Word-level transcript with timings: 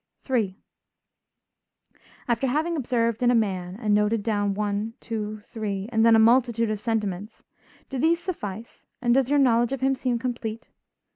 III 0.27 0.57
After 2.27 2.47
having 2.47 2.75
observed 2.75 3.21
in 3.21 3.29
a 3.29 3.35
man 3.35 3.75
and 3.79 3.93
noted 3.93 4.23
down 4.23 4.55
one, 4.55 4.95
two, 4.99 5.41
three, 5.41 5.87
and 5.91 6.03
then 6.03 6.15
a 6.15 6.17
multitude 6.17 6.71
of 6.71 6.79
sentiments, 6.79 7.43
do 7.87 7.99
these 7.99 8.19
suffice 8.19 8.87
and 8.99 9.13
does 9.13 9.29
your 9.29 9.37
knowledge 9.37 9.73
of 9.73 9.81
him 9.81 9.93
seem 9.93 10.17
complete? 10.17 10.71